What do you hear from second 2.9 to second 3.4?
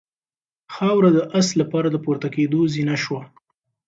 شوه.